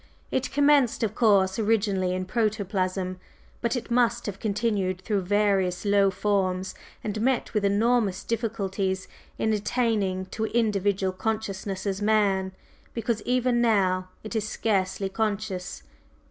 [0.31, 3.19] It commenced, of course, originally in protoplasm;
[3.61, 9.53] but it must have continued through various low forms and met with enormous difficulties in
[9.53, 12.51] attaining to individual consciousness as man,
[12.95, 15.83] because even now it is scarcely conscious."